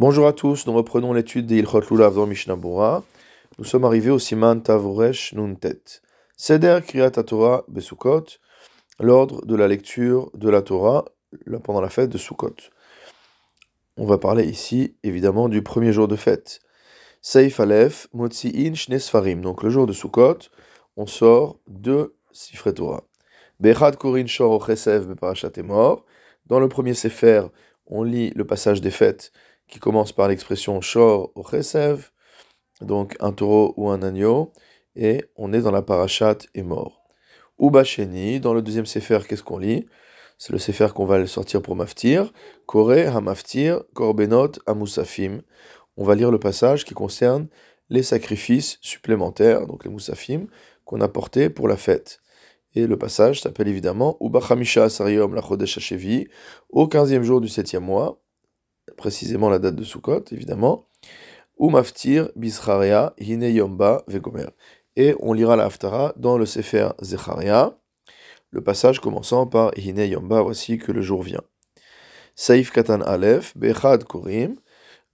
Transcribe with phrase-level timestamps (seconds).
[0.00, 2.56] Bonjour à tous, nous reprenons l'étude des Ilchot Lulav dans Mishnah.
[2.56, 6.00] Nous sommes arrivés au Siman Tavoresh Nuntet.
[6.38, 8.24] Seder Kriyat Torah Besukot,
[8.98, 11.04] l'ordre de la lecture de la Torah
[11.62, 12.56] pendant la fête de Sukkot.
[13.98, 16.60] On va parler ici évidemment du premier jour de fête.
[17.20, 19.42] Seif Aleph Motzi'in Shnesfarim.
[19.42, 20.38] Donc le jour de Sukkot,
[20.96, 23.04] on sort deux Sifre Torah.
[23.60, 26.06] Bechad Korin Shor Chesev Beparashat mort.
[26.46, 27.42] Dans le premier Sefer,
[27.84, 29.30] on lit le passage des fêtes
[29.70, 32.10] qui commence par l'expression Shor ou Chesev,
[32.80, 34.52] donc un taureau ou un agneau,
[34.96, 37.02] et on est dans la parachat et mort.
[37.58, 39.86] Ubasheni, dans le deuxième Sefer, qu'est-ce qu'on lit?
[40.38, 42.32] C'est le Sefer qu'on va sortir pour Maftir.
[42.66, 45.42] Kore Hamaftir, Korbenot Amusafim.
[45.96, 47.48] On va lire le passage qui concerne
[47.90, 50.46] les sacrifices supplémentaires, donc les Moussafim,
[50.84, 52.20] qu'on a portés pour la fête.
[52.74, 56.28] Et le passage s'appelle évidemment Ubachamisha Asariom la Hashevi,
[56.70, 58.22] au 15e jour du 7e mois,
[58.96, 60.86] précisément la date de Sukkot, évidemment.
[61.58, 64.48] Umaftir Bisharia Hine Yomba Vegomer.
[64.96, 67.78] Et on lira la Haftara dans le Sefer Zecharia,
[68.50, 71.42] le passage commençant par Hine Yomba, voici que le jour vient.
[72.34, 74.56] Saif Katan Aleph, Bechad Korim.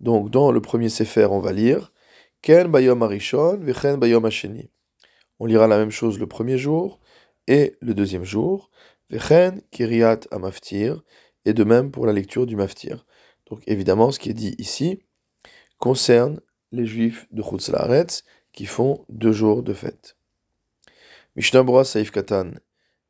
[0.00, 1.92] Donc dans le premier Sefer, on va lire
[2.42, 4.70] Ken Bayom Arishon, Vechen Bayom Hasheni.
[5.38, 7.00] On lira la même chose le premier jour
[7.48, 8.70] et le deuxième jour,
[9.10, 11.02] Vechen Kiriat Amaftir,
[11.44, 13.06] et de même pour la lecture du Maftir.
[13.50, 15.00] Donc évidemment, ce qui est dit ici
[15.78, 16.40] concerne
[16.72, 20.16] les juifs de Chutzlaretz qui font deux jours de fête.
[21.36, 22.52] Mishnah Saif Katan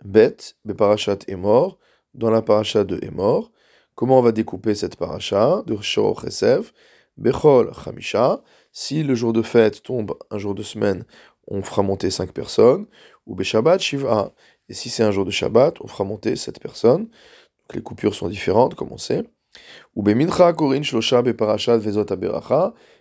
[0.04, 1.78] Bet, Beparashat est mort,
[2.16, 3.52] dans la paracha de Emor.
[3.94, 6.72] Comment on va découper cette paracha de Shor Chesev
[7.16, 8.42] Bechol Chamisha?
[8.72, 11.04] Si le jour de fête tombe un jour de semaine,
[11.46, 12.86] on fera monter cinq personnes.
[13.26, 14.34] Ou Beshabbat Shiva.
[14.68, 17.04] Et si c'est un jour de Shabbat, on fera monter sept personnes.
[17.04, 19.24] Donc les coupures sont différentes, comme on sait.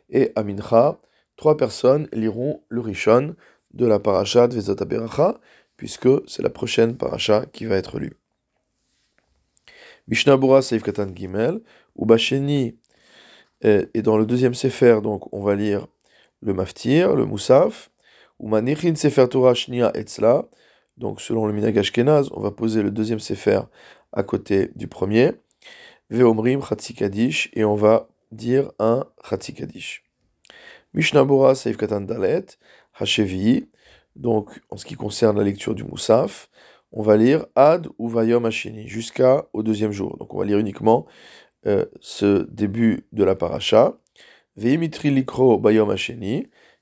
[0.09, 0.99] Et à Mincha,
[1.35, 3.35] trois personnes liront le Rishon
[3.73, 5.39] de la Parashat Vezot Aberacha,
[5.77, 8.17] puisque c'est la prochaine paracha qui va être lue.
[10.07, 11.61] Mishnah Bura Seif Katan Gimel.
[11.95, 12.77] Ou Basheni.
[13.61, 15.87] Et dans le deuxième Sefer, donc, on va lire
[16.41, 17.89] le Maftir, le Moussaf.
[18.39, 20.45] Ou Manichin Sefer Torah Shnia Etzla.
[20.97, 23.61] Donc, selon le Minagash Kenaz, on va poser le deuxième Sefer
[24.13, 25.33] à côté du premier.
[26.09, 30.03] Veomrim Kadish, et on va dire un Kadish.
[30.93, 32.45] Mishnah Bora Seif Katan Dalet,
[32.97, 33.67] Hashevi.
[34.15, 36.49] Donc, en ce qui concerne la lecture du Moussaf,
[36.91, 40.17] on va lire Ad ou Vayom Hasheni, jusqu'au deuxième jour.
[40.17, 41.05] Donc, on va lire uniquement
[41.67, 43.97] euh, ce début de la paracha.
[44.55, 45.93] Veimitri Likro Bayom.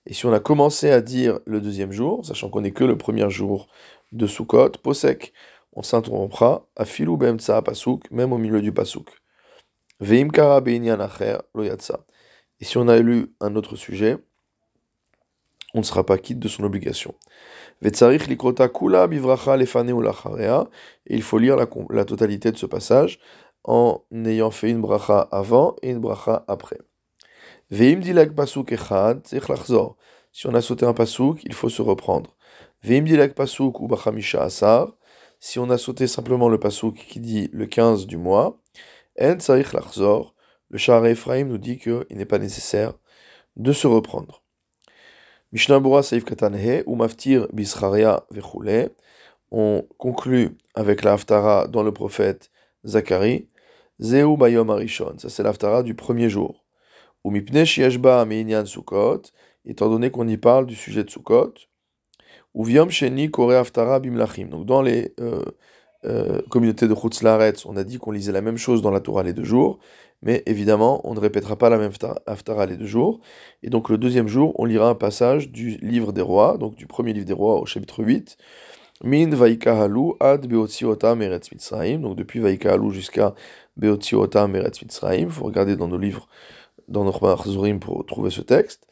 [0.05, 2.97] Et si on a commencé à dire le deuxième jour, sachant qu'on n'est que le
[2.97, 3.67] premier jour
[4.11, 5.33] de Sukkot, Posek,
[5.75, 9.09] on s'interrompra à filou be'emtsa pasuk, même au milieu du pasuk.
[9.99, 10.61] Veim kara
[11.53, 12.05] loyatsa.
[12.59, 14.17] Et si on a lu un autre sujet,
[15.73, 17.15] on ne sera pas quitte de son obligation.
[17.81, 20.67] Vetzarich likrota kula bivracha lefane ulacharea.
[21.07, 23.19] Et il faut lire la, la totalité de ce passage
[23.63, 26.79] en ayant fait une bracha avant et une bracha après.
[27.71, 29.25] Veim dilak pasuk echad,
[30.31, 32.35] Si on a sauté un pasuk, il faut se reprendre.
[32.83, 34.95] Veim dilak pasuk ou asar.
[35.45, 38.61] Si on a sauté simplement le pasuk qui dit le 15 du mois,
[39.19, 40.33] en.
[40.69, 42.93] Le Shah Ephraim nous dit qu'il n'est pas nécessaire
[43.57, 44.41] de se reprendre.
[45.51, 47.09] Mishnah ou.
[49.51, 52.49] On conclut avec la Haftara dans le prophète
[52.85, 53.49] Zacharie.
[53.99, 55.15] Zeu Bayom Arishon.
[55.17, 56.63] Ça c'est l'Haftara du premier jour.
[57.25, 59.23] Ou mipne shiashba meinyan Sukkot,
[59.65, 61.55] étant donné qu'on y parle du sujet de Sukkot,
[62.53, 64.47] ou viom sheni kore aftara bimlachim.
[64.49, 65.43] Donc dans les euh,
[66.05, 69.23] euh, communautés de Chutzlaretz, on a dit qu'on lisait la même chose dans la Torah
[69.23, 69.79] les deux jours,
[70.21, 71.91] mais évidemment, on ne répétera pas la même
[72.25, 73.19] aftara les deux jours.
[73.61, 76.87] Et donc le deuxième jour, on lira un passage du livre des rois, donc du
[76.87, 78.37] premier livre des rois au chapitre 8.
[79.03, 81.99] Min Vaikahalu ad Beotziota Meretz Mitzrayim.
[81.99, 83.33] Donc depuis Vaikahalu jusqu'à
[83.75, 85.27] Beotziota Meretz Mitzrayim.
[85.27, 86.27] Il faut regarder dans nos livres
[86.87, 87.19] dans notre
[87.79, 88.87] pour trouver ce texte.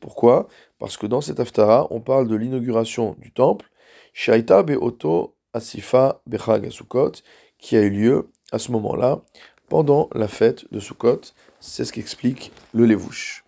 [0.00, 0.48] Pourquoi?
[0.78, 3.70] Parce que dans cet Haftara, on parle de l'inauguration du temple,
[4.12, 6.70] Shaita Beoto Asifa Bechag
[7.58, 9.22] qui a eu lieu à ce moment-là,
[9.68, 11.20] pendant la fête de Sukkot.
[11.60, 13.43] C'est ce qu'explique le Levouche.